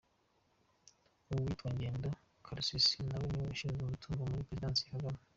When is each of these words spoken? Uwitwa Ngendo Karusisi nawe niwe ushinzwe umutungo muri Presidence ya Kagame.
Uwitwa 1.29 1.67
Ngendo 1.75 2.09
Karusisi 2.45 2.97
nawe 3.07 3.25
niwe 3.27 3.47
ushinzwe 3.53 3.81
umutungo 3.83 4.21
muri 4.29 4.45
Presidence 4.47 4.81
ya 4.83 4.91
Kagame. 4.93 5.19